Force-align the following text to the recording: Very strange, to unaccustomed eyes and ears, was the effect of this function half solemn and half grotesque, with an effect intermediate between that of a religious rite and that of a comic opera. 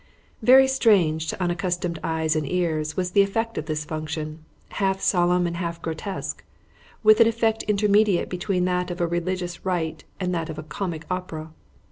Very 0.41 0.67
strange, 0.67 1.27
to 1.27 1.39
unaccustomed 1.39 1.99
eyes 2.03 2.35
and 2.35 2.49
ears, 2.51 2.97
was 2.97 3.11
the 3.11 3.21
effect 3.21 3.55
of 3.59 3.67
this 3.67 3.85
function 3.85 4.43
half 4.69 4.99
solemn 4.99 5.45
and 5.45 5.57
half 5.57 5.79
grotesque, 5.79 6.43
with 7.03 7.19
an 7.19 7.27
effect 7.27 7.61
intermediate 7.67 8.27
between 8.27 8.65
that 8.65 8.89
of 8.89 8.99
a 8.99 9.05
religious 9.05 9.63
rite 9.63 10.03
and 10.19 10.33
that 10.33 10.49
of 10.49 10.57
a 10.57 10.63
comic 10.63 11.05
opera. 11.11 11.51